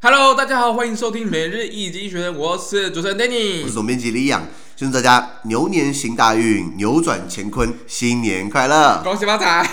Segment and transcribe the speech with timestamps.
[0.00, 4.46] Hello，大家好，欢迎收听每日一经学人，我是主持人 Danny，我是总编辑李阳。
[4.78, 9.68] 祝大家牛年行大运，扭转乾坤，新年快乐，恭喜发财，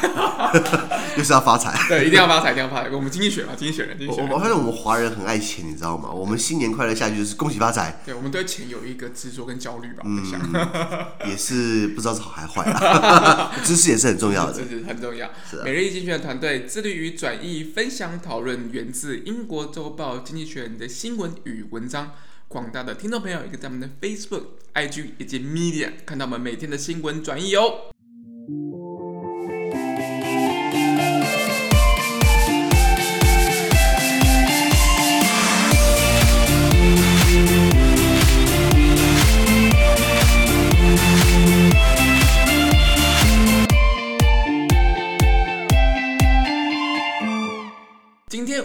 [1.16, 2.90] 又是要发财， 对，一定要发财，一定要发财。
[2.90, 4.32] 我们经济学嘛，经济学人，经济学人。
[4.32, 6.10] 我发现我们华人很爱钱，你知道吗？
[6.10, 8.02] 我们新年快乐下去就是恭喜发财。
[8.04, 10.02] 对，我们对钱有一个执着跟焦虑吧。
[10.06, 10.26] 嗯，
[11.30, 13.52] 也是不知道是好还是坏啊。
[13.64, 15.30] 知识也是很重要的，知识很重要。
[15.48, 15.62] 是。
[15.64, 22.14] 每日一经济学人团队致力于转译、分享、讨论源自英国周报《经济学人》的新闻与文章。
[22.48, 27.92] 广大的听众朋友，也可以在我们的 Facebook、IG 以及 Media 看到我们每天的新闻转译哦。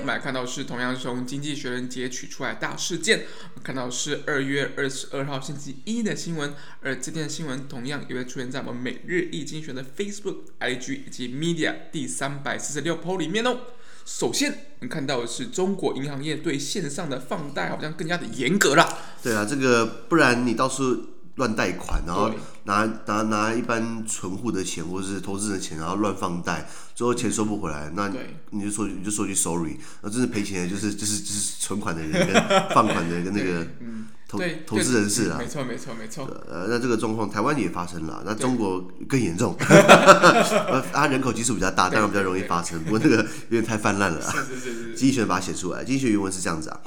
[0.00, 13.58] 我们来看到是同样是从《经济学人》截取出来大事件，我们看到是二月二十二号星期一的新闻，而这天的新闻同样也会出现在我们每日一经选的 Facebook、IG 以及 Media 第三百四十六 po 里面哦。
[14.06, 18.98] 首先，我们看到的是中国银行业对线上的放贷好像更加的严格了。
[19.22, 22.30] 对啊，这个不然你到处乱贷款，然后
[22.64, 26.68] 拿拿拿一般存户的钱或者是投资人的钱，然后乱放贷。
[26.94, 28.12] 最后钱收不回来，那
[28.50, 32.34] 你就说你就说句 sorry，那真是赔钱的，就是就是就是存款的人跟
[32.74, 33.66] 放款的人跟那个
[34.30, 36.24] 投投资人士啊，没错没错没错。
[36.48, 43.16] 呃，那这个状况台湾也发生了，那中国更严重，呃，它人口基数比较大，当然比较容易发生，不过这个
[43.48, 44.32] 有点太泛滥了啊。
[44.32, 44.94] 是是是是。
[44.94, 46.78] 经济学把它写出来，经济学原文是这样子啊。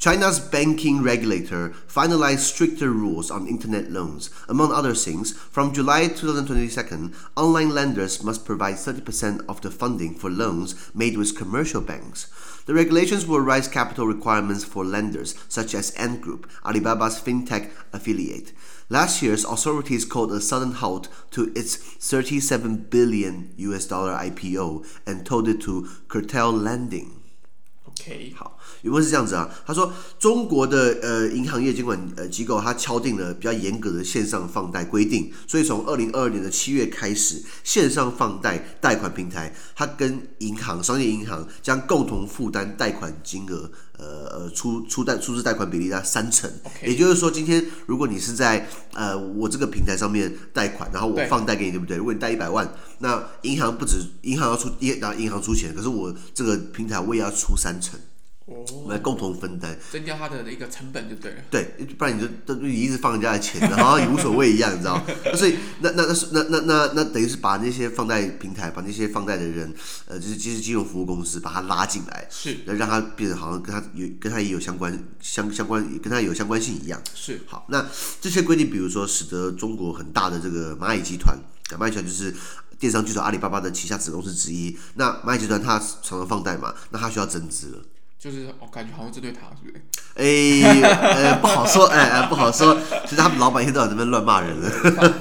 [0.00, 4.28] China's banking regulator finalized stricter rules on internet loans.
[4.46, 10.30] Among other things, from July 2022, online lenders must provide 30% of the funding for
[10.30, 12.26] loans made with commercial banks.
[12.68, 18.52] The regulations will raise capital requirements for lenders, such as Ant Group, Alibaba's fintech affiliate.
[18.90, 25.24] Last year, authorities called a sudden halt to its 37 billion US dollar IPO and
[25.24, 27.17] told it to curtail lending.
[28.00, 29.48] OK，好，原文是这样子啊。
[29.66, 46.50] 他说，中国的呃银行业监管呃机构，它敲定了比较严格的线上放贷规定，所以从二零二二年的七月开始，线上放贷贷款平台，它跟银行、商业银行将共同负担贷款金额，呃呃出出贷出资贷款比例在三成。
[46.82, 51.96] 也就是说，今天如果你是在呃我这个平台上面贷款，然后我放贷给你，对不对？
[51.96, 52.66] 如果你贷一百万，
[52.98, 54.70] 那银行不止银行要出，
[55.00, 57.98] 然后银行出钱，可是我这个平台我也要出三成。
[58.48, 61.36] 哦，我们来共同分担，增加它的一个成本就对了。
[61.50, 61.64] 对，
[61.98, 65.04] 不然你就都你一直放人家的钱，然后也无所谓一样，你知道？
[65.36, 69.74] 所以那那那是那那那那等于是把那些放贷平台，把那些放贷的人，
[70.06, 76.98] 呃，就是其实金融服务公司，把他拉进来，是，让他变得好像跟他有跟他也有相关相相关跟他有相关性一样。
[77.14, 77.84] 是，好，那
[78.18, 81.38] 这些规定，比如说使得中国很大的这个蚂蚁集团，
[81.78, 82.34] 蚂蚁集团就是
[82.78, 84.74] 电商巨头阿里巴巴的旗下子公司之一。
[84.94, 87.78] 那蚂蚁集团它常常放贷嘛，那它需要增资了。
[88.18, 89.82] 就是我感觉好像针对他，是不是？
[90.18, 92.76] 哎、欸，呃，不好说，哎、欸，不好说。
[93.04, 94.68] 其实他们老板一天到晚在那边乱骂人了，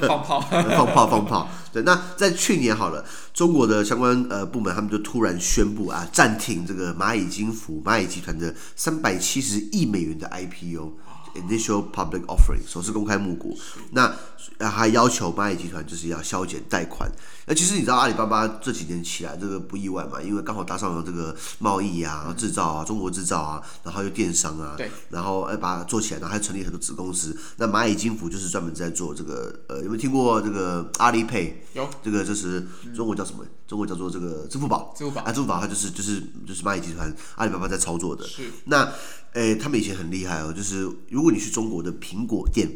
[0.08, 1.48] 放炮， 放炮，放炮。
[1.72, 13.56] 对，那在去年好了，中国的相关呃部门他们就突然宣布啊，暂停这个蚂蚁金服、蚂蚁集团的三百七十亿美元的 IPO（Initial Public Offering） 首次公开募股。
[13.92, 14.12] 那
[14.60, 17.12] 还要求蚂蚁集团就是要削减贷款。
[17.50, 20.22] 那其实你知道阿里巴巴这几年起来这个不意外嘛？
[20.22, 27.34] 因为刚好搭上了这个贸易啊、制造啊、中国制造啊，然后又电商啊，对，然后哎把它做起来，然后还成立很多子公司。
[27.56, 31.54] 那蚂蚁金服就是专门在做这个，呃，有没有听过这个阿里 Pay？
[31.74, 33.46] 有，这个就是中国叫什么？
[33.66, 34.94] 中国叫做这个支付宝。
[34.98, 38.28] 支付宝啊，支付宝它就是就是就是蚂蚁集团阿里巴巴在操作的。
[38.28, 38.44] 是。
[38.66, 38.92] 那，
[39.32, 42.70] 哎，他们以前很厉害哦，就是如果你去中国的苹果店。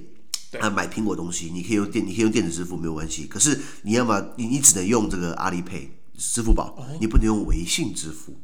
[0.60, 3.26] 啊，买苹果东西，你可以用电，你可以用电子支付没有关系。
[3.26, 5.88] 可是你要么你你只能用这个阿里 Pay
[6.22, 8.36] 支付宝，你不能用微信支付。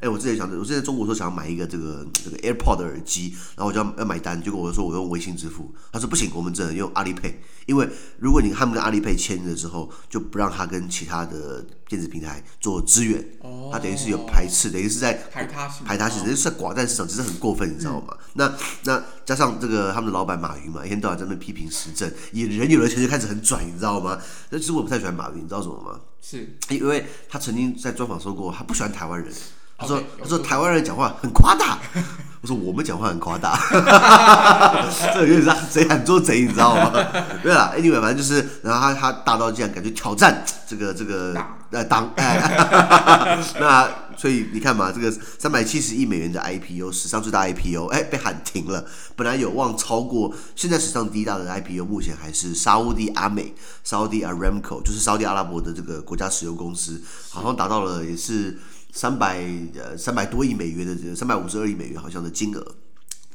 [0.00, 7.34] 哎，我之前想着，我之前在中国说想要买一个这个这个 AirPod 的耳机，然后我就要要买单，结果我就说我用微信支付，他说不行，我们只能用阿里 Pay，
[7.66, 13.24] 因为如果你他们跟阿里 Pay 签了之后，就不让他跟其他的电子平台做支援，
[13.72, 18.14] 他等于是有排斥，等于是在排他性，排他性，等于是在寡占市场，其实很过分，你知道吗？
[18.34, 18.52] 那
[18.82, 24.18] 那加上这个他们的老板马云嘛，一天到晚在那批评时政，也人有了钱就开始很拽，你知道吗？
[24.50, 25.98] 那其实我不太喜欢马云，你知道什么吗？
[26.22, 29.30] 是因为他曾经在专访说过，他不喜欢台湾人。
[29.82, 31.78] 他说：“okay, 他说台湾人讲话很夸大。
[32.42, 33.56] ”我说：“我们讲话很夸大。
[35.14, 36.90] ”这有点像贼喊捉贼，你知道吗？
[37.42, 41.34] 对了，Anyway，反正就是，然后他他大到这样，感觉挑战这个这个
[41.70, 43.38] 呃党哎。
[43.60, 45.08] 那所以你看嘛，这个
[45.38, 48.84] 三百七十亿美元的 IPO，史上最大 IPO，哎，被喊停了。
[49.14, 57.00] 本来有望超过现在史上第一大的 IPO，目前还是沙乌地阿美、沙乌地 Aramco，就是沙乌地阿拉伯的这个国家石油公司，
[57.30, 58.58] 好像达到了也是
[58.92, 59.42] 三百
[59.74, 62.76] 呃三百多亿美元的三百五十二亿美元好像的金额。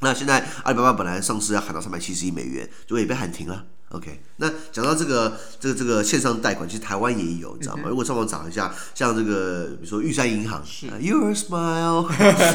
[0.00, 3.66] 那现在阿里巴巴本来上市要喊到三百七十亿美元，结果也被喊停了。
[3.90, 7.84] OK，那讲到这个这个这个线上贷款，其实台湾也有，你知道吗？
[7.86, 10.62] 嗯、如果上网找一下，像这个比如说玉山银行
[11.00, 12.06] ，Your smile，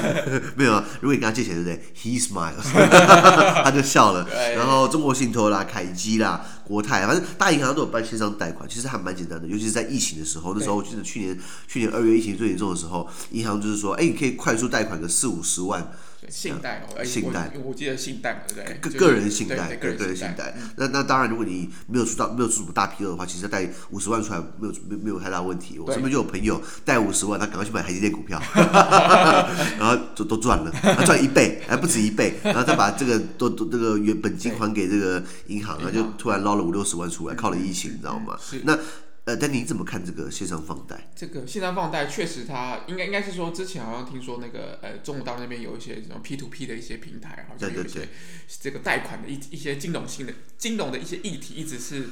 [0.55, 0.85] 没有啊？
[1.01, 2.61] 如果你跟他借钱，对不对？He smiles，
[3.63, 4.27] 他就笑了。
[4.55, 9.47] 然后中国信托啦、凯基啦、国泰，反正大银行都有办线上贷款，其实还蛮简单的。
[9.47, 15.91] 尤其是在疫情的时候，那时候我记得去年去年二月疫情最严重的时候，银行就是说，哎，你可以快速贷款个四五十万。
[16.29, 18.91] 信贷哦，信贷，我记得信贷嘛，对不对？
[18.91, 20.55] 个个人信贷，个个人信贷。
[20.77, 25.79] 那那当然，如果你没有出到没有出什么大批额的话，其实贷五十万出来没有没没有太大问题。
[25.79, 28.41] 我身边就有朋友贷五十万，他赶快去买台积电股票
[29.79, 38.37] 然后就都赚了，他赚一倍，还不止一倍，然后再把这个都都这个原本金还给这个银行，然后就突然捞了五六十万出来，靠了疫情，你知道吗？
[38.63, 38.77] 那。
[39.25, 41.09] 呃，但你怎么看这个线上放贷？
[41.15, 48.09] 这个线上放贷确实，它应该应该是说，之前好像听说那个呃，中国大陆那边有一些这种 P to P 的一些平台，好像有一些
[48.59, 52.09] 这个贷款的一一些金融性的金融的一些议题，一直是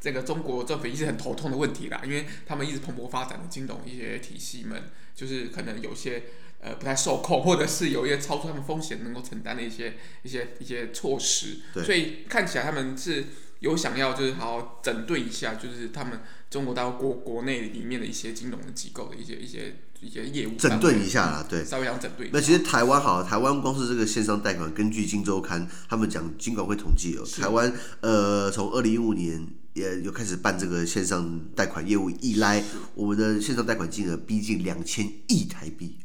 [0.00, 6.24] 这个中国政府一直很头痛的问题啦，因为他们一直蓬勃发展的金融一些体系们，就是可能有些
[6.60, 13.26] 呃不太受控，或者是有一些超出他们风险能够承担的一些一些一些措施，所以看起来他们是。
[13.60, 22.28] 有想要就是好好整顿一下，就是他们中国大陆国国内里面的一些金融的机构的一些一些一些业务，整顿一下啦，对，稍微想整顿。
[22.32, 32.62] 那其实台湾好，台湾光是这个线上贷款，根据《金周刊》他们讲，金管会统计哦，台湾呃从二零一五年也有开始办这个线上贷款业务以来，
[32.94, 35.98] 我们的线上贷款金额逼近两千亿台币。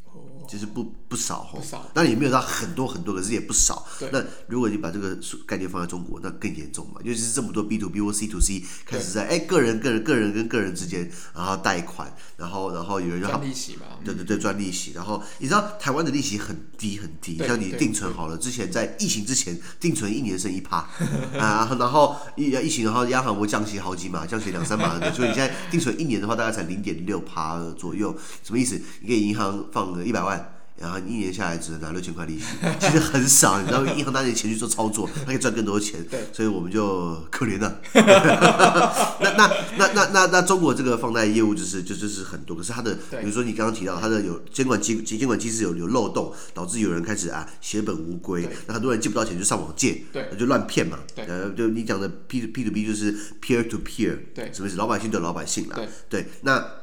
[0.46, 1.62] 就是不不少哦，
[1.94, 3.86] 那也没有到很多很多，可是也不少。
[4.12, 5.16] 那如果你把这个
[5.46, 7.00] 概念放在中国，那更严重嘛？
[7.04, 13.86] 尤其是这么多 B to B 或 C to C 开始在哎个人个人个人跟个人之间，然后贷款，然后然后有人让他赚利息嘛？
[14.04, 14.94] 对对对，赚利息。
[14.96, 20.78] 然后你知道台湾的利息很低很低，像你定存好了，之前在疫情之前定存一年剩一趴
[21.38, 28.82] 啊，然后疫疫情然后央行会降息好几码，降息两三码， 所以你现在定存一年的话大概才零点六趴左右，什么意思？
[29.02, 30.53] 你给银行放个一百万。
[30.76, 32.46] 然后一年下来只能拿六千块利息，
[32.80, 33.62] 其实很少。
[33.62, 36.04] 你知道，银行拿你钱去做操作，他可以赚更多钱。
[36.34, 37.80] 所以我们就可怜了。
[37.94, 39.48] 那那
[39.78, 48.50] 那那那那中国这个放贷业务就是就就是很多，可是它的，比如说你刚刚提到它的有监管机监管机制有有漏洞，导致有人开始啊血本无归。
[48.68, 51.00] 那很多人借不到钱就上网借，那，就乱骗嘛。
[51.16, 54.78] 对，呃，就你讲的 P to P to B 就是 peer to peer，对，什么意思？
[54.78, 55.76] 老百姓对老百姓啦。
[55.76, 56.83] 对对，那。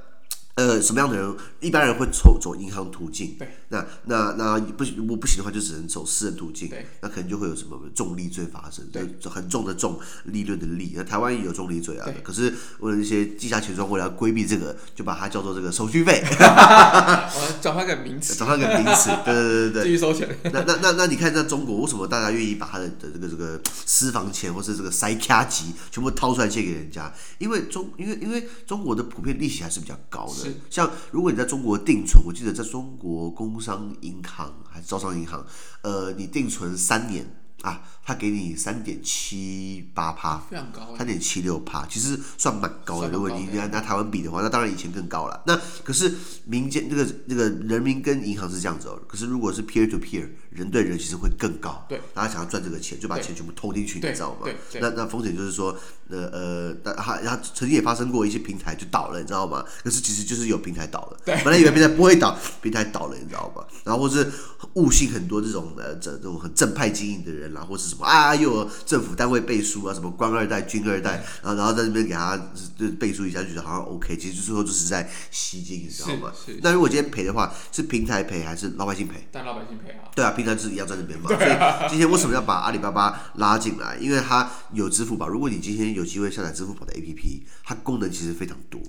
[0.61, 1.35] 呃，什么样的人？
[1.61, 3.35] 一般人会走走银行途径。
[3.39, 3.49] 对。
[3.69, 6.69] 那那那不行，如果不行的话，就只能走私人途径。
[6.69, 6.87] 对。
[7.01, 10.93] 那可能就会有什么重利罪发生，对，就很重的重利润的利。
[10.95, 12.07] 那台湾也有重利罪啊。
[12.23, 16.23] 可是为了一些地下钱庄，为了要规避这个，就把它叫做这个手续费。
[16.29, 18.35] 我转换个名词。
[18.35, 19.09] 转换个名词。
[19.25, 19.85] 对对对对对。
[19.89, 20.29] 继续收钱。
[20.53, 27.11] 那那那那你看，在中国为什么大家愿意把他的的这个这个私房钱，或是这个塞卡级全部掏出来借给人家？
[27.39, 30.50] 因为中因为因为中国的普遍利息还是比较高的。
[30.69, 35.45] 像如果你在中国定存，我记得在中国工商银行还是招商银行，
[35.83, 37.25] 呃，你定存三年
[37.63, 37.83] 啊。
[38.03, 43.11] 他给你三点七八趴，非常高，三点七六趴，其实算蛮高的。
[43.11, 45.41] 如果你拿拿台湾比的话，那当然以前更高了。
[45.47, 46.13] 那可是
[46.45, 49.01] 民间那个那个人民跟银行是这样子哦。
[49.07, 51.87] 可是如果是 peer to peer，人对人其实会更高。
[51.89, 54.49] 对，大家想要赚这个钱，就把钱全部投进去，你知道吗？
[54.81, 55.79] 那那风险就是说，
[56.11, 59.65] 呃呃，但他他曾经也发生过一些平台就倒了，你知道吗？
[59.83, 61.17] 可是其实就是有平台倒了。
[61.25, 63.65] 对，本来以为平台不会倒，平台倒了，你知道吗？
[63.85, 64.31] 然后或是
[64.75, 68.05] 误信很多这种呃这这种很正派经营的人啦，或是什么。
[68.05, 72.37] 啊，又有政府单位背书啊，什么官二代、军二代，然后然后在那边给他
[72.77, 76.33] 就背书一下，就觉得好像 OK，其实最后就是在吸金，你知道吗？
[76.63, 79.29] 那如果今天赔的话，是平台赔还是老百姓赔？
[79.31, 80.11] 但老百姓赔啊。
[80.15, 81.29] 对啊，平台是一样在那边嘛。
[81.29, 83.97] 所以今天为什么要把阿里巴巴拉进来？
[84.01, 85.29] 因为它有支付宝。
[85.29, 88.81] 如果你今天有机会下载支付宝的 APP，它功能其实非常多。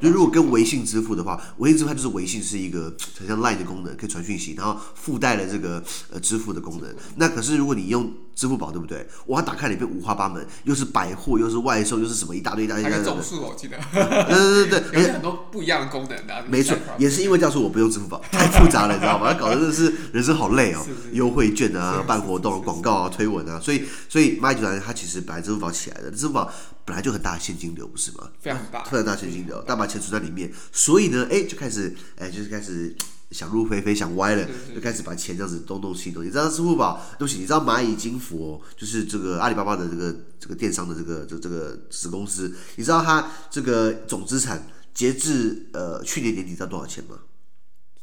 [0.00, 6.94] 就如果跟微信支付的话，微信支付它就是微信是一个 很像 Line 的功能，可以传讯息，然后附带了这个呃支付的功能。
[7.16, 9.06] 那可是如果你用支付宝对不对？
[9.26, 12.84] 我打开里面五花八门，又是百货，又是外售，又是什么一大堆一大堆。
[12.84, 13.78] 还有种树，我记得。
[13.92, 16.44] 对对对对， 而且很多不一样的功能的。
[16.48, 19.32] 没错，也是因为这样说我不用支付宝，太复杂了，你知道吗？
[19.32, 20.84] 它搞得真的是人生好累哦。
[21.12, 26.52] 优惠券啊，办活动、广告啊、推文啊，所以所以蚂蚁集团它其实本来支付宝起来的，支付宝
[26.84, 28.28] 本来就很大的现金流，不是吗？
[28.40, 32.94] 非常大，非常大现金流，大把钱存在里面，所以呢，哎，就开始哎，就是开始。
[33.30, 36.24] 想入非非，想歪了，就开始把钱这样子东弄西弄。
[36.24, 37.00] 你知道支付宝？
[37.18, 47.18] 对不起，你知道蚂蚁金服哦，就是这个阿里巴巴的这个这个电商的这个这这个子公司，你知道它这个总资产截至呃去年年底到多少钱吗？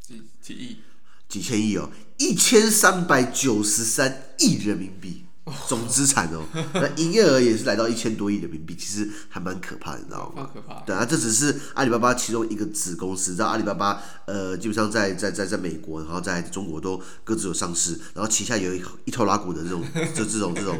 [0.01, 0.77] 几几亿？
[1.29, 5.25] 几千亿哦，一千三百九十三亿人民币。
[5.67, 6.43] 总资产哦，
[6.73, 10.49] 那营业额也是来到一千多亿人民币，其实还蛮可怕的，你知道吗？
[10.53, 10.81] 可怕。
[10.81, 19.83] 对啊，这只是阿里巴巴其中一个子公司，知道阿里巴巴呃，基本上在在在在美国，然后在中国都各自有上市，然后旗下有一一拖拉股的这种
[20.15, 20.77] 这这种这种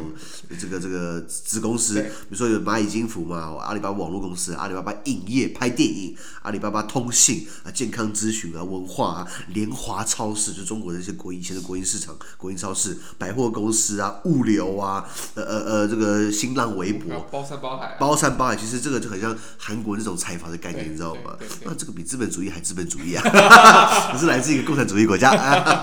[0.60, 14.61] 这个这个子公司，比如说有蚂蚁金服嘛，阿里巴巴网络公司，阿里巴巴影业拍电影，阿里巴巴通信啊，健康咨询啊，文化啊，联华超市，就中国的一些国以前的国营市场、国营超市，百货公司啊，物流。
[14.62, 15.04] 有啊，
[15.34, 21.36] 呃呃呃，这个新浪微博，包山包海、啊，包山包海，其实这个就很像韩国那种财阀的概念，你知道吗？
[21.64, 23.22] 那这个比资本主义还资本主义啊！
[24.14, 25.30] 你是来自一个共产主义国家，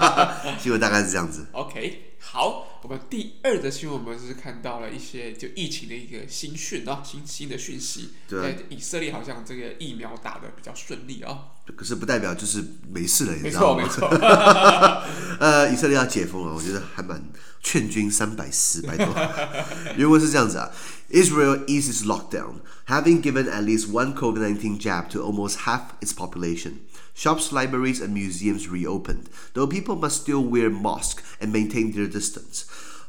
[0.57, 1.45] 新闻大概是这样子。
[1.51, 8.12] OK，好，我们第二则新闻，我们是看到了一些就疫情的一个新讯啊，新新的讯息。
[8.27, 11.45] 对，以色列好像这个疫苗打的比较顺利啊。
[11.75, 13.81] 可是不代表就是没事了，你知道吗？
[13.81, 14.27] 没错，没错。
[15.41, 17.19] 呃，以色列要解封了，我觉得还蛮
[17.63, 19.07] 劝君三百四，拜托。
[19.98, 20.69] 原文是这样子啊
[21.09, 26.74] ：Israel eases lockdown, having given at least one COVID-19 jab to almost half its population.
[27.19, 32.66] Shops, libraries, and museums reopened, though people must still wear masks and maintain their distance.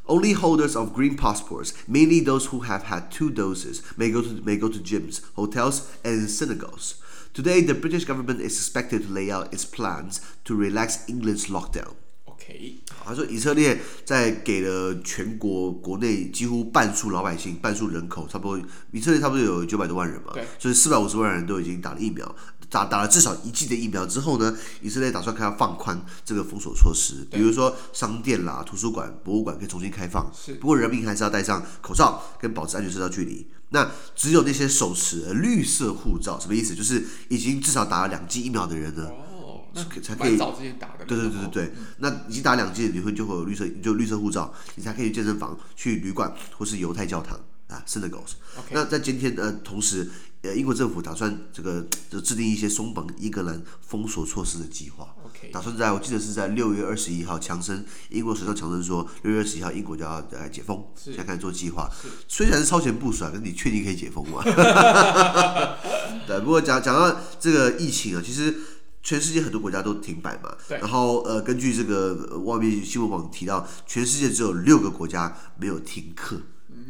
[0.07, 4.39] Only holders of green passports, mainly those who have had two doses, may go to
[4.45, 7.01] may go to gyms, hotels, and synagogues.
[7.33, 11.95] Today, the British government is expected to lay out its plans to relax England's lockdown.
[12.25, 22.35] OK，他说以色列在给了全国国内几乎半数老百姓、半数人口，差不多以色列差不多有九百多万人嘛，对，所以四百五十万人都已经打了疫苗，
[22.70, 33.46] 打打了至少一剂的疫苗之后呢，以色列打算开始放宽这个封锁措施，比如说商店啦、图书馆、博物馆可以重新开放，是，不过人民还是要戴上口罩跟保持安全社交距离。
[33.72, 36.74] 那只有那些手持绿色护照，什么意思？
[36.74, 40.36] 就是已经至少打了两剂疫苗的人呢，哦，那才可以。
[40.36, 41.04] 早之前打的。
[41.04, 47.38] 对对对对对，嗯、那已经打两剂，你会就会有绿色，就绿色护照，你才可以去健身房、去旅馆或是犹太教堂
[47.70, 48.32] 啊，synagogues。
[48.56, 48.72] Okay.
[48.72, 50.10] 那在今天呃，同时。
[50.42, 55.14] 呃，英国政府打算这个就制定一些松绑英格兰封锁措施的计划
[55.52, 61.90] 打算在我记得是在六月二十一号，强生英国首相强生说六月二十一号英国就要来解封，现在开始做计划。
[62.26, 64.42] 虽然是超前部署啊，但是你确定可以解封吗？
[66.26, 68.54] 对，不过讲讲到这个疫情啊，其实
[69.02, 76.40] 全世界很多国家都停摆嘛，然后呃，根据这个外面新闻网提到，全世界只有六个国家没有停课，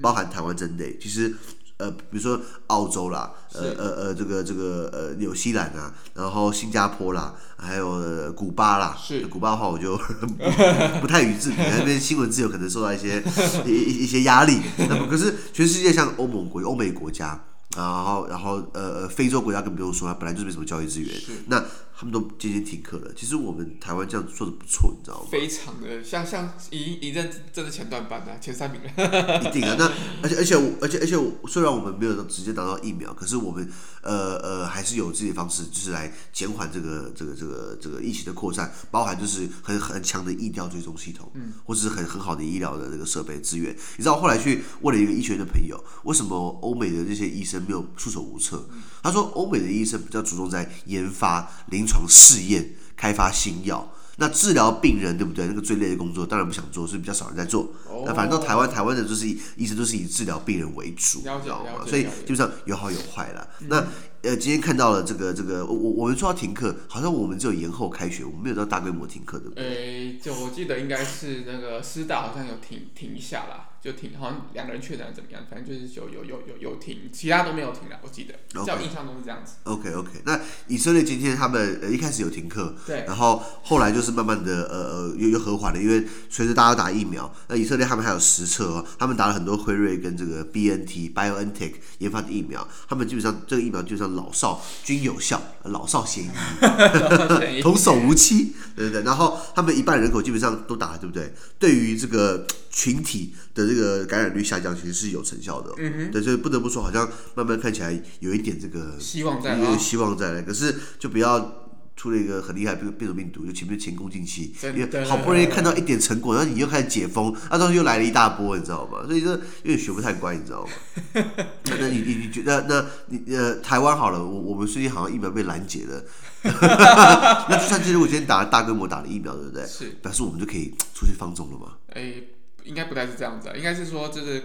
[0.00, 1.34] 包含台湾在内，其实。
[1.80, 9.96] 呃，比如说澳洲啦，呃呃呃，这个这个呃，纽西兰啊，然后新加坡啦，还有、呃、古巴啦，是古巴的话我就
[10.36, 13.24] 不，不太予置评，那边新闻自由可能受到一些
[13.64, 14.60] 一一一些压力。
[14.76, 17.42] 那么可是全世界像欧盟国、欧美国家，
[17.76, 21.14] 然后然后呃呃，非洲国家更不用说，它本来就是没什么教育资源，
[21.46, 21.64] 那。
[22.00, 23.12] 他们都渐渐停课了。
[23.14, 25.28] 其实我们台湾这样做的不错，你知道吗？
[25.30, 29.38] 非常的像像一一阵真的前段班的前三名了。
[29.42, 29.84] 一定啊，那
[30.22, 31.14] 而且而且而且而且
[31.46, 43.76] 虽然我们没有直接拿到疫苗，可是我们呃呃还是有自己的方式，就是来减缓这个这个这个这个疫情的扩散，包含就是很很强的疫调追踪系统，嗯，或者是很很好的医疗的这个设备资源。
[43.98, 48.66] 你知道后来去问了一个医学院的朋友，为什么欧美的这些医生没有束手无策？
[48.72, 55.46] 嗯、他说欧美的医生比较注重在研发临床试验、开发新药，那治疗病人对不对？
[55.46, 57.72] 那个最累的工作，当然不想做，所以比较少人在做。
[57.88, 59.26] 哦、那反正到台湾，台湾的就是
[59.56, 61.86] 医生都是以治疗病人为主，你知道吗？
[61.86, 63.46] 所以基本上有好有坏啦。
[63.60, 63.86] 嗯、那
[64.22, 69.64] 呃，今天看到了这个这个，我我们说要停课，好像我们只有延后开学，我们没有到大规模停课，对不对？
[69.64, 69.72] 诶、
[70.12, 73.69] 欸，就我记得应该是那个师大好像有停停一下啦。
[73.82, 75.42] 就停，好像两个人确诊怎么样？
[75.50, 77.98] 反正就是有有有有有停，其他都没有停了。
[78.02, 78.34] 我记得，
[78.64, 79.54] 在我印象中是这样子。
[79.64, 99.02] OK OK，那以色列今天他们呃一开始有停课，对，然后后来就是慢慢的呃呃又又和缓了，因为随着大家打疫苗，那以色列他们还有实测哦，他们打了很多辉瑞跟这个 BNT BioNTech 研发的疫苗，他们基本上这个疫苗基本上老少均有效，老少咸宜，童叟无欺，对对对。
[99.04, 101.32] 然后他们一半人口基本上都打了，对不对？
[101.58, 103.69] 对于这个群体的。
[103.70, 119.04] 这个感染率下降其实是有成效的，嗯哼，对，所以不得不说，好像慢慢看起来有一点这个希望在，有希望在来，可是就不要出了一个很厉害变变种病毒，就前面前功尽弃，真的因为好不容易看到一点成果，然后你又开始解封，那到时候又来了一大波，你知道吗？
[119.06, 120.70] 所以这有点学不太乖，你知道吗？
[121.64, 126.02] 那那你你你觉得那你呃台湾好了，我我们最近好像疫苗被拦截了，
[127.50, 129.66] 那就算是如果今天打了大规模打了疫苗，对不对？
[129.66, 131.74] 是，表示我们就可以出去放纵了嘛？
[131.88, 132.28] 哎、欸，
[132.64, 134.42] 应该不太是这样子啊，应该是说就是。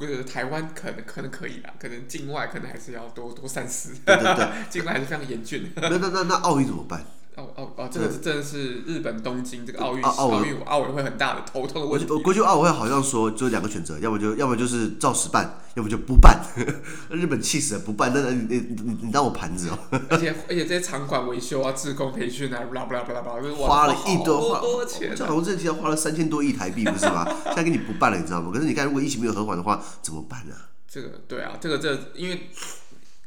[0.00, 3.96] 呃，台湾可能可能可以啦，可能境外可能还是要多多三思。
[4.06, 5.72] 对对对， 境外还是非常严峻。
[5.74, 7.04] 那那那那奥运怎么办？
[7.38, 12.06] 奥奥哦，这个是真的是日本东京这个奥运奥运奥委会很大的头痛的问题。
[12.10, 16.40] 我国际奥委会好像说，就两个选择，要么就要么就是照实办，要么就不办。
[17.10, 19.78] 日本气死了，不办，那那你你你你当我盘子哦。
[20.10, 25.14] 而且而且这些场馆维修啊、志工培训啊，巴拉巴拉巴拉巴拉，花了一多花多钱。
[25.14, 27.24] 这好像这期要花了三千多亿台币，不是吗？
[27.44, 28.50] 现在给你不办了，你知道吗？
[28.52, 30.54] 可是你看，如果疫情没有和缓的话，怎么办呢？
[30.90, 32.48] 这个对啊，这个这個、因为。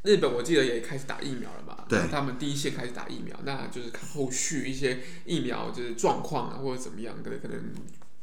[0.03, 1.85] 日本我记得也开始打疫苗了嘛？
[1.87, 7.73] 对，他们第一线开始打疫苗，那就是看后续一些疫苗就是状况啊，或者怎么样，可能可能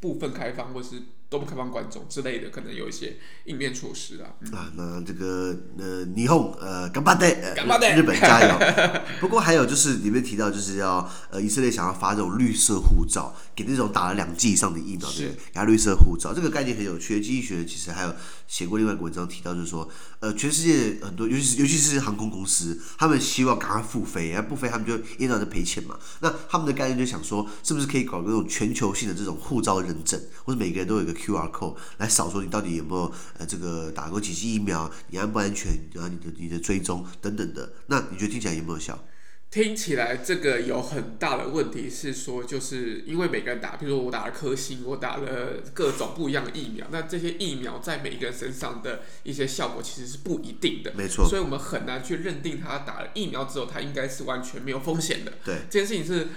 [0.01, 1.03] 部分开放，或是。
[1.31, 4.31] 都不开放观众之类的，可能有一些应变措施啊。
[4.41, 8.59] 嗯、啊，那这个呃，霓虹呃，干巴爹，干巴爹，日本加油。
[9.21, 16.33] 不过还有就是里面提到，就是要呃，以色列想要发这种绿色护照，给那种打了两剂以上的疫苗的人，给他绿色护照。
[16.33, 17.21] 这个概念很有趣。
[17.21, 18.15] 经济学其实还有
[18.47, 19.87] 写过另外一个文章提到，就是说
[20.21, 25.99] 呃，全世界很多，尤其是尤其是航空公司，他们希望赶快复飞，然后不飞他们就一直在赔钱嘛。
[26.21, 31.18] 那他们的概念就想说，是不是可以搞这种全球性的这种护照认证，或者每个人都有一个。
[31.19, 39.05] QR code 来扫说你到底有没有呃这个打过几剂疫苗，你安不安全，然后你的你的追踪等等的，那你觉得听起来有没有效？
[39.51, 55.33] 听起来这个有很大的问题是说，就是因为每个人打，比如说我打了科兴，我打了各种不一样的疫苗，那这些疫苗在每一个人身上的一些效果其实是不一定的，没错，所以我们很难去认定他打了疫苗之后，他应该是完全没有风险的。
[55.43, 56.29] 对，这件事情是。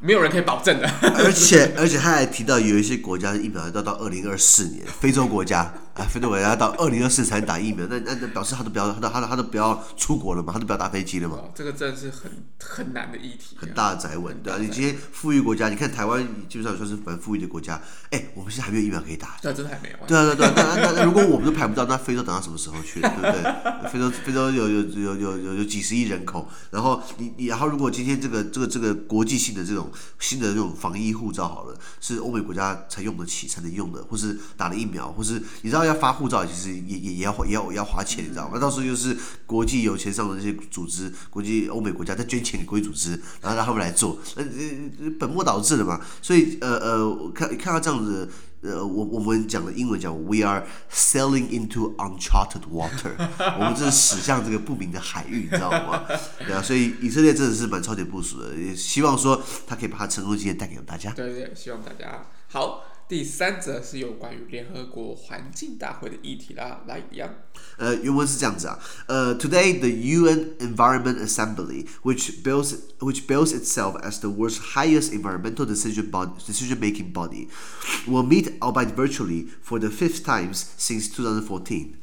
[0.00, 0.88] 没有人可以保证的，
[1.18, 5.72] 而且而且他还提到有一些国家的疫苗要到二零二四年，非洲国家。
[5.98, 11.34] 啊，非洲国家要到二零二四才能打疫苗，那那那表示他都不要，他都他都他都不要出国了嘛，他都不要搭飞机了嘛。
[11.36, 19.96] 哦，这个真的是很很难的议题，啊，很大的宅文，对啊，你今天富裕国家，你看台湾基本上算是蛮富裕的国家，哎，我们现在还没有疫苗可以打，对，真的还没有。
[20.06, 23.00] 对啊对啊，那那那如果我们都排不到，那非洲等到什么时候去？
[23.00, 23.42] 对不对？
[23.90, 30.68] 非洲非洲有有有有有有几十亿人口，然后你你然后如果今天这个这个这个国际性的这种新的这种。
[30.78, 38.58] 防疫护照好了，是欧美国家才用得起、才能用的，或是打了疫苗，或是你知道要发护照，其实也也也要也要也要花钱，你知道吗？
[38.58, 46.00] 到时候就是国际有钱上的这些组织，国际欧美国家在捐钱给国际组织，然后让他们来做，呃呃，本末倒置的嘛。
[46.22, 48.30] 所以呃呃，看看到这样子。
[48.60, 53.12] 呃，我我们讲的英文讲，We are sailing into uncharted water，
[53.56, 56.02] 我们这是驶向这个不明的海域，你知道吗？
[56.44, 61.12] 对啊，所以以色列真的是蛮超前部署的，也希望说他可以把他成功经验带给大家。
[61.12, 62.82] 对对，希望大家好。
[63.07, 67.35] 第三则是有关于联合国环境大会的议题啦，来一样。
[67.77, 76.09] 呃，原文是这样子啊，呃，Today the UN Environment Assembly, which bills which bills itself as the world's highest environmental decision
[76.09, 77.49] body decision making body,
[78.07, 81.97] will meet albeit virtually for the fifth times since 2014.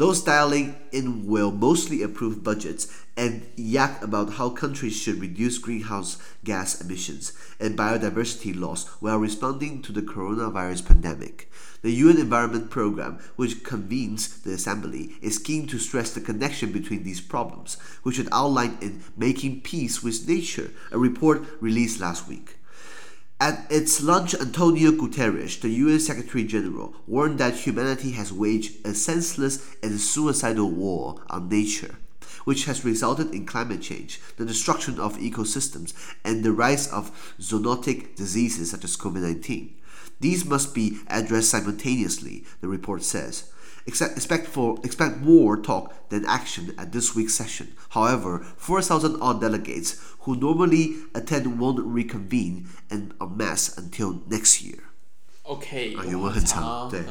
[0.00, 6.16] Those dialing in will mostly approve budgets and yak about how countries should reduce greenhouse
[6.42, 11.52] gas emissions and biodiversity loss while responding to the coronavirus pandemic.
[11.82, 17.04] The UN Environment Programme, which convenes the assembly, is keen to stress the connection between
[17.04, 22.56] these problems, which it outlined in Making Peace with Nature, a report released last week.
[23.42, 28.92] At its launch, Antonio Guterres, the UN Secretary General, warned that humanity has waged a
[28.92, 31.94] senseless and suicidal war on nature,
[32.44, 38.14] which has resulted in climate change, the destruction of ecosystems, and the rise of zoonotic
[38.14, 39.74] diseases such as COVID 19.
[40.20, 43.50] These must be addressed simultaneously, the report says.
[43.90, 47.74] Expect, for, expect more talk than action at this week's session.
[47.90, 54.89] However, 4,000 odd delegates who normally attend won't reconvene en masse until next year.
[55.50, 57.02] OK，啊，原文很长，对。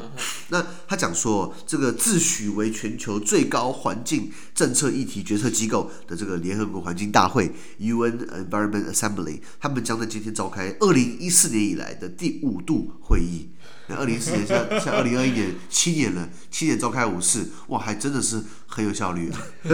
[0.48, 13.50] 那他讲说，这个自诩为全球最高环境政策议题决策机构的这个联合国环境大会 （UN Environment Assembly），他们将在今天召开二零一四年以来的第五度会议。
[13.88, 19.38] 那二零一四年像 像二零二一年七年了，七年召开五次，哇，还真的是很有效率啊。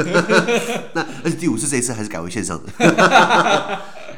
[0.93, 2.73] 那而且第五次这一次还是改为线上的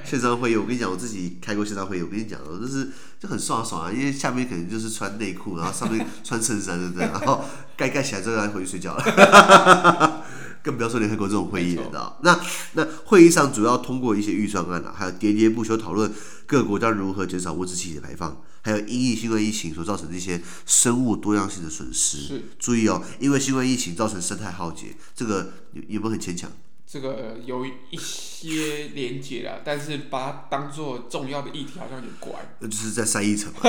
[0.09, 0.57] 线上会议。
[0.57, 2.89] 我跟你讲，我自己开过线上会议，我跟你讲，我就是
[3.21, 7.05] 就很爽爽啊，因为下面可能就是穿内裤，然后上面 穿衬衫，对不对？
[7.07, 7.45] 然后
[7.77, 10.25] 盖盖起来之后，再回去睡觉了。
[10.61, 12.19] 更不要说联合国这种会议了，知道？
[12.23, 12.39] 那
[12.73, 16.13] 那会议上主要通过一些预算案啊，还有喋喋不休讨论
[16.47, 22.19] 各个国家如何减少温室气体的排放，还有因应新冠疫情所造成的一些生物多样性的损失。
[22.19, 26.51] 是，注意哦，因为新冠疫情造成生态浩劫，这个有有没有很牵强？
[26.91, 32.33] 这个有一些连接啦，但是把它当做重要的议题，好像有怪。
[32.61, 33.53] 那就是在塞一层，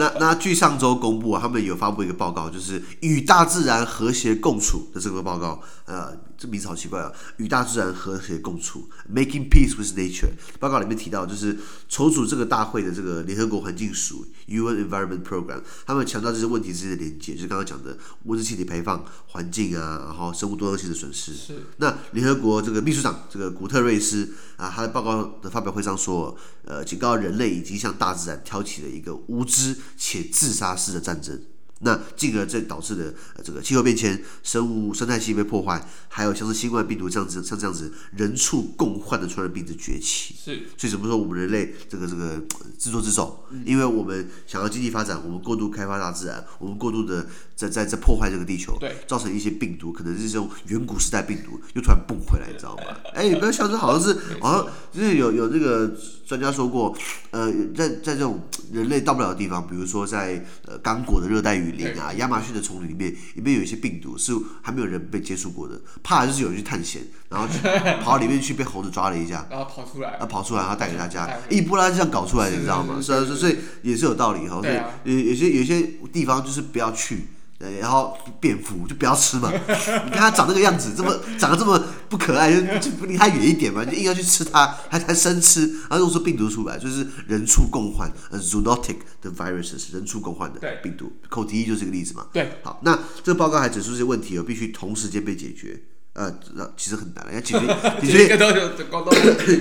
[0.00, 5.62] 那那据上周公布啊，他们有发布一个报告，就是与大自然和谐共处的这个报告。
[5.84, 10.32] 呃，这名字好奇怪啊，与大自然和谐共处，Making Peace with Nature。
[10.58, 21.32] 报告里面提到，就是筹组这个大会的这个联合国环境署 UN Environment Program，他们强调这些问题之间的连接，就是刚刚讲的温室气体排放、环境啊，然后生物多样性的损失。
[21.34, 21.54] 是。
[21.78, 31.40] 那联合国这个秘书长这个古特瑞斯啊，他的报告的发表会上说，呃，警告人类已经向大自然挑起了一个无知且自杀式的战争。
[31.80, 40.34] 那进而这导致的这个气候变迁、生物生态系被破坏，还有像是新冠病毒这样子，像这样子人畜共患的传染病的崛起。
[40.34, 42.40] 是，所以怎么说我们人类这个这个
[42.78, 43.44] 自作自受？
[43.50, 52.82] 嗯、因为我们想要经济发展，我们过度开发大自然，我们过度的在在在破坏这个地球，对，造成一些病毒，可能是这种远古时代病毒又突然蹦回来，你知道吗？
[53.12, 55.92] 哎，你不要想这好像是好像就是有有这个
[56.26, 56.96] 专家说过，
[57.30, 58.40] 呃，在在这种
[58.72, 61.63] 人类到不了的地方，比如说在呃刚果的热带雨。
[61.64, 67.58] 雨林啊，亚马逊的丛林里面，里面有一些病毒是还没有人被接触过的，怕就是有人去探险，然后去
[68.02, 73.00] 跑到里面去被猴子抓了一下， 然后跑出来，啊跑出来，然后带给大家，一波拉就这样搞出来的，你知道吗？
[73.00, 74.60] 是啊，所以也是有道理哈。
[74.60, 77.24] 所以有有些有些地方就是不要去。
[77.58, 79.50] 然后蝙蝠就不要吃嘛，
[80.04, 92.26] 你看它长那个样子，这么长得这么不可爱，就就离它远一点嘛，就硬要去吃它，还还生吃，然后弄出病毒出来，就是人畜共患，呃，zoonotic 的 viruses，人畜共患的病毒，口蹄疫就是这个例子嘛。
[92.32, 95.80] 对，好，那这个报告还指出这些问题哦，必须同时间被解决，
[96.12, 96.30] 呃，
[96.76, 97.66] 其实很难，要解决，
[98.02, 98.70] 解决一个都有，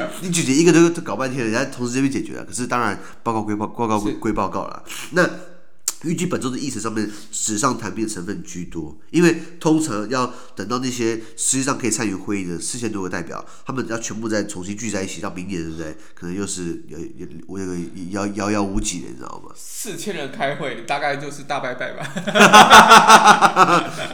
[0.21, 5.29] 你解决一个都都搞半天，人家同时间被解决了，可是当然报告归报，报告归归报告了，那。
[6.04, 15.98] 预计本周的议程上面纸上谈兵的成分居多，因为通常要等到那些实际上可以参与会议的四千多个代表，他们要全部再重新聚在一起，到明年对不对？
[16.13, 17.76] 可能又是有有我有个
[18.12, 19.52] 遥遥遥无几的，你知道吗？
[19.56, 22.06] 四千人开会，大概就是大拜拜吧。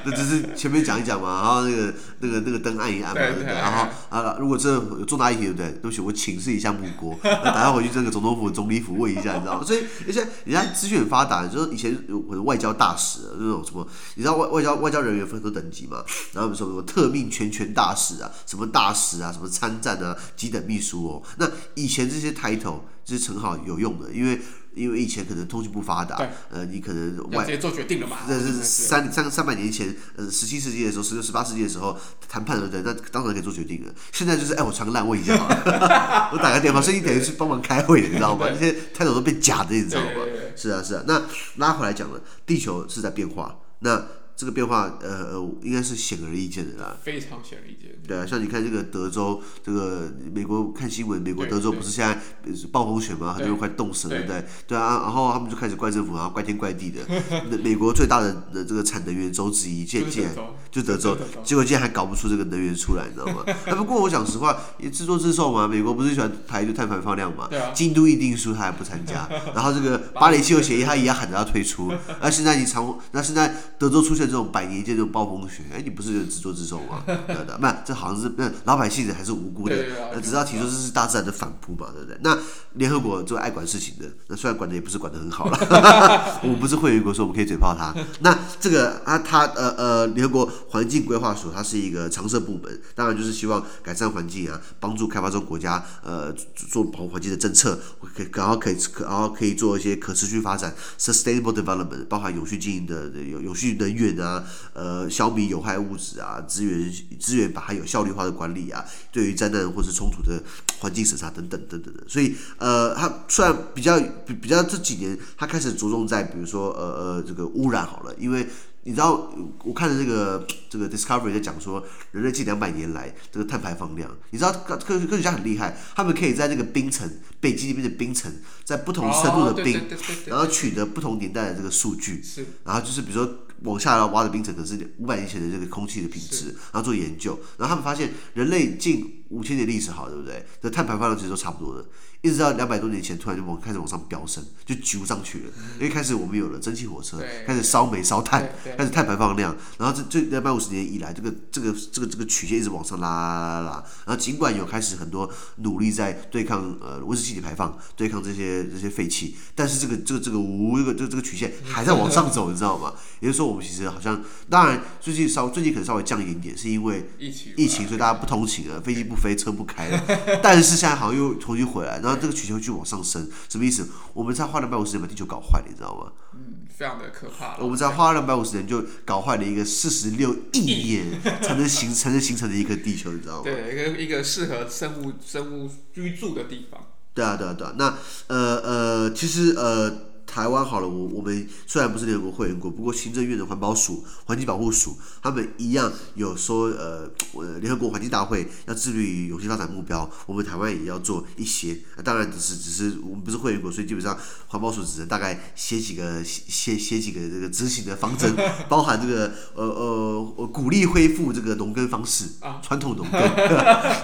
[0.05, 5.71] 那只是前面讲一讲嘛，然后那个那个那个灯按一按嘛，对不对，然后啊，如果真的有重大议题，对不对？
[5.71, 9.63] 对不起，我请示一下木锅， 那打算回去这个总统府总理府问一下，你知道吗？
[9.65, 11.69] 所以而且人家资讯很发达，就是。
[11.69, 11.95] 以前
[12.27, 16.03] 我的外交大使啊，那种什么，你知道外外交外交人员分很多等级嘛？
[16.33, 21.23] 然后我们说什么特命全权大使啊，什么大使啊，什么参赞啊，几等秘书哦。
[21.37, 24.41] 那以前这些 title 这些称号有用的，因为
[24.75, 26.15] 因为以前可能通讯不发达，
[26.49, 28.17] 呃，你可能外直接做决定了嘛。
[28.27, 33.93] 这是三三三百年前，呃，十七世纪的时候，十六十八世纪的时候谈判的人，那当然可以做决定了。
[34.11, 38.47] 现在就是哎，我传个烂问一下好了， 我打个电话，所以你等于是帮忙开会，你知道吗？
[38.51, 40.09] 那些 title 都变假的，你知道吗？
[40.55, 41.03] 是啊，是啊。
[41.07, 41.23] 那
[41.57, 44.05] 拉回来讲了，地球是在变化，那。
[44.39, 46.95] 这个变化，呃呃，应该是显而易见的啦。
[47.03, 47.91] 非常显而易见。
[48.07, 52.17] 对啊，像你看这个德州，这个美国看新闻，美国德州不是现在
[52.55, 53.33] 是暴风雪吗？
[53.33, 54.45] 很多人快冻死了，对不对？
[54.65, 57.01] 对啊，然后他们就开始怪政府，然后怪天怪地的。
[57.61, 60.33] 美国最大的的这个产能源州之一，渐渐
[60.71, 63.43] 就德州，结果竟然还搞不出这个能源出来，你知道吗？
[63.65, 65.67] 哎， 不过我讲实话，也自作自受嘛。
[65.67, 67.49] 美国不是喜欢排就碳排放量嘛？
[67.73, 71.91] 京都议定书他还不参加， 然后这个巴黎气候协议他也喊着要退出。
[72.21, 74.28] 那现在你常，那现在德州出现。
[74.29, 77.03] 这种百年一见这种暴风雪，哎，你不是自作自受吗？
[77.27, 79.75] 对的，那，这好像是那老百姓的还是无辜的，
[80.13, 82.17] 呃，只要提出这是大自然的反扑嘛，对不对？
[82.21, 82.37] 那
[82.73, 87.93] 联合国就爱管事情的，那虽然管的也不是管的很好了， 我们不是会员国，说我们可以嘴炮他。
[88.19, 97.79] 那这个啊，他呃呃，联合国环境规划署，它是一个常设部门，当然就是希望改善环境啊，帮助开发中国家呃做保护环境的政策，
[98.15, 104.18] 可然后可以然后可以做一些可持续发展 （sustainable development），包含永续经营的有永续能源。
[104.19, 110.41] 啊，呃，消弭有害物质啊，资源资源把它有效率化的管理啊，对于灾难或是冲突的
[110.79, 118.47] 环境审查等等等等的，所以呃，它虽然比较比比较这几年，它开始着重在比如说呃呃这个污染好了，因为
[118.83, 119.29] 你知道
[119.63, 127.09] 我看的这个这个 Discovery 在讲说，人类近两百年来这个碳排放量，你知道科科学家很厉害，他们可以在那个冰层
[127.41, 128.31] 北极里面的冰层，
[128.63, 129.85] 在不同深度的冰，
[130.27, 132.23] 然后取得不同年代的这个数据，
[132.63, 133.39] 然后就是比如说。
[133.63, 140.45] 往下要挖的冰层可是五百年前的这个空气的品质，然后做研究，然后他们发现人类近五千年历史好，对不对？
[140.61, 141.85] 这碳排放量其实都差不多的，
[142.21, 145.45] 一直到两百多年前，突然就往开始往上飙升，就揪上去了。
[145.75, 153.71] 因为开始我们有了蒸汽火车，开始烧煤烧炭，开始碳排放量，然后这这两百五十年以来，这个这个这个这个曲线一直往上拉拉拉拉。
[154.05, 162.93] 然后尽管有开始很多努力在对抗呃温室气体排放，对抗这些这些废气，但是这个这个这个无这个这个这个曲线还在往上走，你知道吗？
[163.21, 170.03] 也就是说，我们其实好像当然最近稍最近可能稍微降一点点，是因为疫情疫情，所以大家不通勤了，飞机不飞，车不开了。
[170.43, 173.87] 但是现在好像又重新回来，然后这个曲线就往上升，什么意思？
[174.13, 176.11] 我们才花两百五十年把地球搞坏了，你知道吗？
[176.33, 177.57] 嗯，非常的可怕。
[177.59, 183.43] 我们才花两百五十年就搞坏了一个四十六亿年 才能形才能形成的一个地球，你知道吗？
[183.43, 186.81] 对，一个一个适合生物生物居住的地方。
[187.13, 187.73] 对啊，对啊，对啊。
[187.77, 190.08] 那呃呃，其实呃。
[190.29, 197.11] 台湾好了，我我们虽然不是联合国会员国，不过行政院的环保署、环境保护署，他们一样有说，呃，
[197.59, 201.75] 联合国环境大会要致力于永续发展目标，我们台湾也要做一些。
[202.03, 204.15] 当然，只是只是我们不是会员国，所以基本上
[204.47, 208.31] 环保署只能大概写几个写写几个这个执行的方针，
[208.69, 212.25] 包含这个呃呃鼓励恢复这个农耕方式，
[212.61, 213.19] 传统农耕，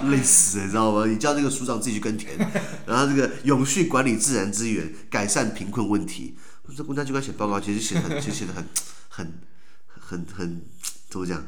[0.10, 1.06] 累死了，你知道吗？
[1.06, 2.36] 你叫这个署长自己去耕田，
[2.88, 6.15] 然后这个永续管理自然资源，改善贫困问题。
[6.76, 8.66] 这公家机关写报告，其实写很，其实写的很，
[9.10, 9.34] 很，
[10.00, 10.62] 很，很，
[11.10, 11.44] 怎么讲？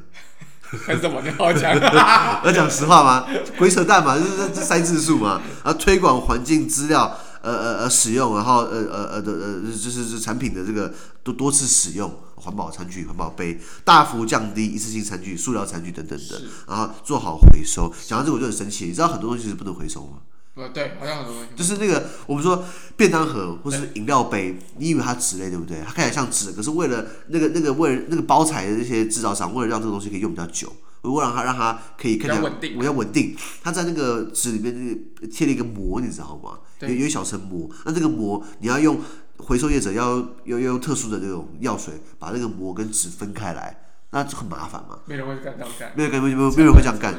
[0.86, 1.74] 很怎么的好讲？
[2.44, 3.26] 要讲实话吗？
[3.58, 5.42] 鬼扯淡嘛，就是这塞字数嘛。
[5.64, 17.94] 然后推广环境资料，呃呃呃使用，然后呃呃呃的呃就是是产品的这个多多次使用，环保餐具、环保杯，大幅降低一次性餐具、塑料餐具等等的，然后做好回收。
[18.06, 20.18] 讲到这个我就很生气，你知道很多东西是不能回收吗？
[20.58, 21.50] 呃，对，好像很多东西。
[21.56, 22.64] 就是那个，我们说
[22.96, 25.78] 便当盒或是饮料杯，你以为它纸类对不对？
[25.86, 30.68] 它看起来像纸，可是为了那个那个为了那个包材的那些制造商，为了让这个东西可以用比较久，
[31.04, 35.00] 为了让它让它可以看起来稳定，比较稳定，它在那个纸里面
[35.32, 36.58] 贴了一个膜，你知道吗？
[36.82, 39.00] 有有一小层膜，那这个膜你要用
[39.38, 44.98] 回收业者要要要用特殊的那种药水把那个膜跟纸分开来，那就很麻烦嘛。
[45.06, 47.14] 没人会这样干，没有没有没有没有人会这样干。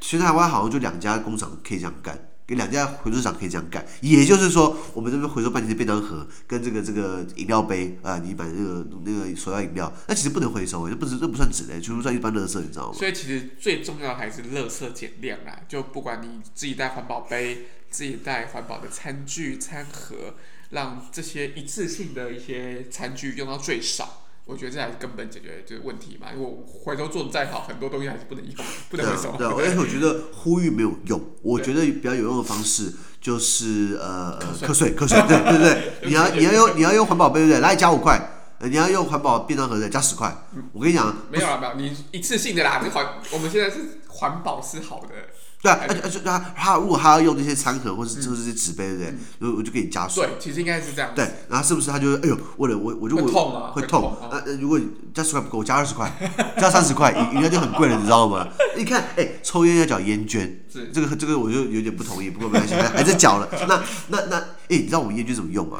[0.00, 2.18] 其实台湾好像就两家工厂可以这样干。
[2.56, 12.94] 两家回收厂可以这样干，也就是说，我们这边回收半截的便当盒跟这个这个饮料杯啊、你买那个那个塑料饮料，那其实不能回收，这不是这不算纸类，就是算一般垃圾，你知道吗？
[12.96, 15.60] 所以其实最重要还是垃圾减量啊！
[15.68, 20.34] 就不管你自己带环保杯，自己带环保的餐具餐盒，
[20.70, 24.21] 让这些一次性的一些餐具用到最少。
[24.44, 28.54] 我觉得这才是根本解决这个问题嘛，因为我回收做的再好，很多东西还是不能用，
[28.90, 29.36] 不能回收。
[29.36, 37.60] 对，而且我觉得呼吁没有用， 我觉得比较有用的方式就是呃课税，课税，对对对， 你要你要用你要用环保杯对不对？
[37.60, 38.20] 来加五块，
[38.60, 40.36] 你要用环保便当盒的加十块。
[40.72, 45.08] 我跟你讲，没有了没有，你一次性的啦，这环我们现在是环保是好的。
[45.62, 49.14] 对啊，而且而且他他如果他要用这些餐盒或者是这些纸杯，对不对？
[49.50, 50.26] 我我就给你加水。
[50.26, 51.12] 对，其实应该是这样。
[51.14, 54.12] 对，然后是不是他就哎呦，为了我我就会痛啊，会痛。
[54.28, 54.80] 啊，如果
[55.14, 56.12] 加十块不够，我加二十块，
[56.58, 58.48] 加三十块，应该就很贵了，你知道吗？
[58.76, 63.48] 你看，哎，抽烟要缴烟捐，这个这个我就有点不同意，不过没关系，还是缴了。
[63.68, 65.78] 那那那，哎，你知道我们烟捐怎么用吗？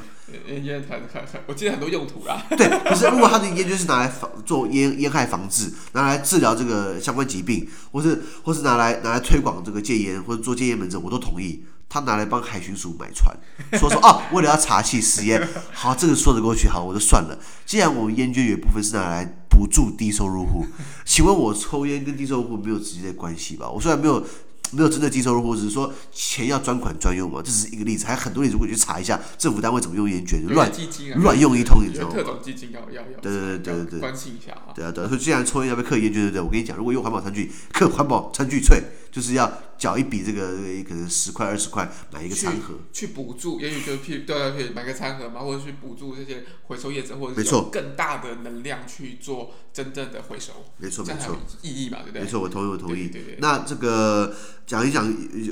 [0.49, 2.45] 烟烟很很很，我记得很多用途啦。
[2.57, 11.65] 对，可是如果他的烟捐是拿来防做烟烟害防治，拿来治疗这个相关疾病，或是或是拿来拿来推广这个戒烟，或者做戒烟门诊，我都同意。
[11.89, 13.37] 他拿来帮海巡署买船，
[13.79, 17.39] 说说啊，为了要查缉私烟，好，这个说得过去，好，我就算了。
[17.67, 20.65] 既然我们烟捐有一部分是拿来补助低收入户，
[21.05, 23.69] 请问我抽烟跟低收入户没有直接的关系吧？
[23.69, 24.25] 我虽然没有。
[24.73, 30.71] 没有真的低收入户，只是说钱要专款专用嘛，这是一个例子，还有很多例子，如果你去查一下政府单位怎么用烟卷，乱
[31.17, 32.15] 乱用一通，你知道吗？
[32.15, 34.73] 特种基金要要要，对对对对对，关心一下啊。
[34.75, 36.41] 对啊对啊，所以既然抽烟要被克烟卷，对不对？
[36.41, 40.57] 我跟你讲，如果用环保餐具，克环保餐具税，就是要缴一笔这个
[40.89, 52.23] 可能十块二十块买一个餐盒，去补助，也许就去对对买个餐盒嘛，或者去补助这些回收业者，或者是有更大的能量去做真正的回收，没错没错，意义嘛，对不对？
[52.23, 53.09] 没错，我同意我同意。
[53.09, 54.35] 对对那这个
[54.67, 55.03] 讲一讲。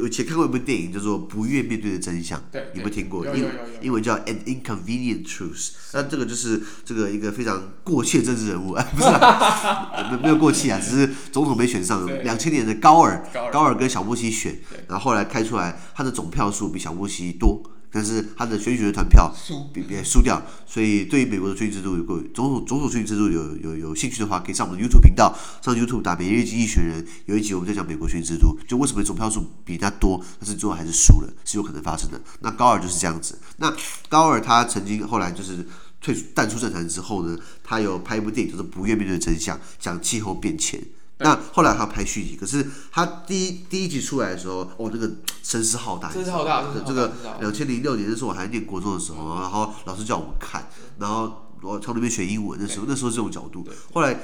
[0.01, 3.27] 我以前看过一部电影叫做《不愿面对的真相》，对，有没有听过？
[3.27, 3.45] 英
[3.83, 5.69] 英文叫《An Inconvenient Truth》。
[5.93, 12.07] 那这个就是这个一个非常过气的政治人物，不是、啊， 没没有过气啊，只是总统没选上。
[12.23, 14.59] 两千年的高尔，高尔跟小布希选，
[14.89, 17.63] 然后后来开出来，他的总票数比小布希多。
[17.93, 19.35] 但是他的选举的团票
[19.75, 32.21] 比别人输掉，所以对于美国的选举制度有个总统总统选举制度有有有兴趣的话，可以上我们的 YouTube 频道，上 YouTube 打“每日经济学人”，有一集我们在讲美国选举制度，就为什么总票数比他多，但是最后还是输了，是有可能发生的。
[32.39, 33.37] 那高尔就是这样子。
[33.57, 33.75] 那
[34.09, 35.67] 高尔他曾经后来就是
[36.01, 40.81] 退出淡出政坛之后呢，他有拍一部电影，就是《不愿面对真相》，讲气候变迁。
[41.21, 45.11] 那后来他拍续集，可是他第一第一集出来的时候，哦，那个
[45.43, 46.65] 声势浩大，声势浩大。
[46.87, 54.19] 这个两千零六年，那时候我还念国中的时候，然后老师叫我们看，然后我从那边学英文的时候，那时候这种角度，后来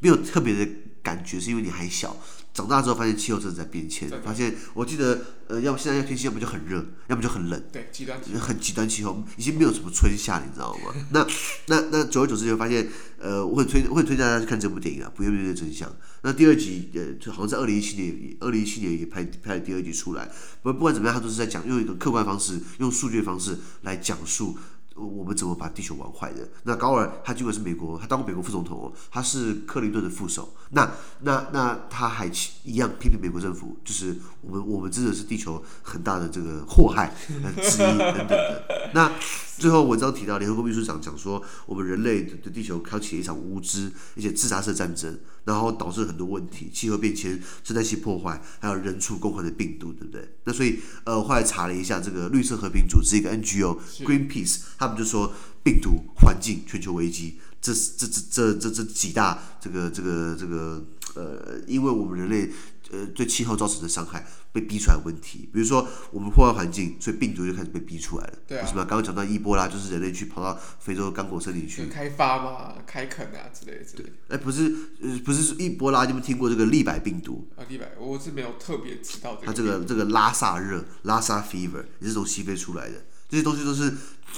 [0.00, 0.70] 没有特别的
[1.02, 2.16] 感觉，是因为你还小。
[2.52, 10.92] 长大之后发现气候真的在变迁，发现我记得呃，要不现在要天气，要不就很热，要不就很冷，对，极端很极端气候，已经没有什么春夏，你知道吗？
[11.10, 11.24] 那
[11.66, 15.88] 那那久而久之就发现，呃，我很推我很推荐大家去看这部电影啊，《不愿面对真相》。
[16.22, 20.28] 那第二集呃，就好像在二零一七年，二零一七年也拍拍了第二集出来。
[20.62, 24.58] 不不管怎么样，他都是在讲用一个客观方式，用数据的方式来讲述。
[24.96, 26.48] 我们怎么把地球玩坏的？
[26.64, 30.54] 那高尔他尽管是美国，他当过美国副总统哦，他是克林顿的副手。
[30.70, 32.30] 那那那他还
[32.64, 37.14] 一样批评美国政府，就是我们我们真的是地球很大的这个祸害
[37.62, 38.90] 之一等等的。
[38.92, 39.10] 那
[39.58, 45.18] 最后文章提到联合国秘书长讲说，我们人类对地球开启了一场无知而且自杀式战争。
[45.44, 50.36] 然后导致很多问题，气候变迁、生态系破坏，还有人畜共患的病毒，对不对？
[50.44, 62.50] 那所以，呃，我后来查了一下这个绿色和平组织一个 NGO Greenpeace，他们就说病毒、环境、全球危机，这这这这这这几大这个这个这个呃，因为我们人类。
[62.92, 68.32] 呃，对气候造成的伤害被逼出来的问题，比如说我们破坏环境，所以病毒就开始被逼出来了。
[68.48, 68.62] 对啊。
[68.62, 68.84] 为什么？
[68.84, 74.10] 刚刚讲到伊波拉，就是人类去跑到非洲刚果森林去开发嘛，开垦啊之类的之类的。
[74.26, 74.36] 对。
[74.36, 77.48] 哎，不是，呃，不是伊波拉，你们听过这个利百病毒？
[77.54, 79.46] 啊，利百，我是没有特别知道这个。
[79.46, 83.94] 它这个这个拉萨热，拉萨 fever 也是从西非出来的，这些东西都是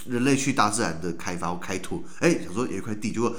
[0.07, 2.05] 人类去大自然的开发或开拓。
[2.21, 3.35] 哎，想说有一块地，结果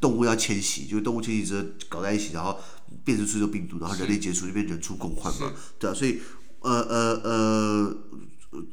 [0.00, 2.58] 动物要迁徙，就动物迁徙之后搞在一起，然后。
[3.04, 6.20] 变成出这个病毒，然后人类结束就变人畜共患嘛，对啊，所以
[6.60, 7.96] 呃呃呃，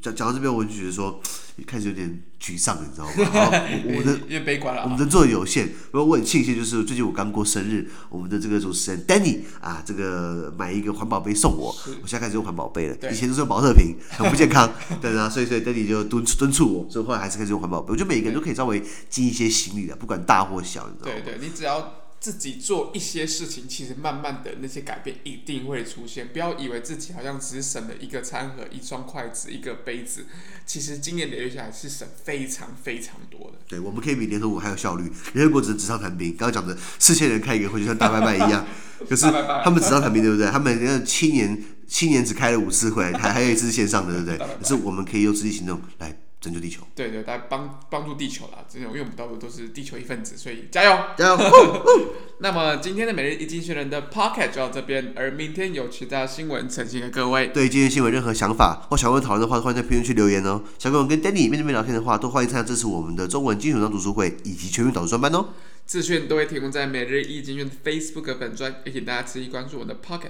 [0.02, 1.20] 讲讲到这边，我就觉得说
[1.68, 3.12] 开始有点沮丧，你知道吗？
[3.98, 5.68] 我的越悲观了，我们能做的有限。
[5.92, 17.92] 不过我很庆幸，就是最近我刚过生日，我们的这个主持人 Danny 啊，这个买一个环保杯送我，我现在开始用环保杯了，以前都是用保特瓶，很不健康， 对啊，所以所以 Danny 就敦敦促我，所以后来还是开始用环保杯。
[17.92, 21.22] 我觉得每一个人都可以稍微尽一些心力的，不管大或小，你知道吗？
[21.26, 22.05] 对对，你只要。
[22.26, 26.28] 自己做一些事情，其实慢慢的那些改变一定会出现。
[26.30, 30.26] 不要以为自己好像只省了一个餐盒、一双筷子、一个杯子，
[30.66, 33.60] 其实今年累月下来是省非常非常多的。
[33.68, 35.12] 对，我们可以比联合国还有效率。
[35.34, 38.66] 联合国只是纸上谈兵，刚刚讲的四千人开一个会就像大拜拜一样，
[39.08, 39.28] 可是
[39.64, 40.50] 他们纸上谈兵，对不对？
[40.50, 44.38] 他们那七年七年只开了五次会，还还有一次是线上的，对不对？
[44.60, 46.18] 可是我们可以用实际行动来。
[46.46, 48.64] 拯救地球，对对，来帮帮助地球啦！
[48.70, 51.38] 这种因为我们到处都是地球一份子，所以加油加油！
[52.38, 57.48] 那么今天的每日一经济学人的 Pocket 就到这边，而明天有其他新闻呈现给各位。
[57.48, 60.62] 对今天新闻任何想法或想问讨论的话，欢迎在评论区留言哦。
[60.78, 65.50] 想跟我跟 Danny 面对面聊天的话，都欢迎参加支持我们的中文金学章读书会以及全民导读专班哦。
[65.88, 70.30] 资讯都会提供在每日一经济学的 Facebook 粉专，也请大家持续关注我的 Pocket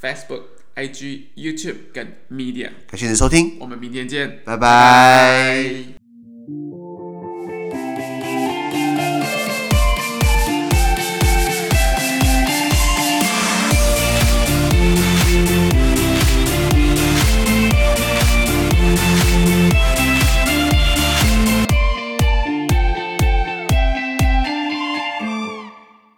[0.00, 0.59] Facebook。
[0.76, 3.56] ig youtube 跟 media 感谢您的收听。
[3.58, 4.40] 我们明天见。
[4.44, 6.00] 拜拜。